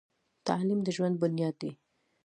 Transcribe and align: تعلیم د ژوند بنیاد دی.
تعلیم 0.47 0.79
د 0.83 0.87
ژوند 0.95 1.15
بنیاد 1.21 1.55
دی. 1.61 1.71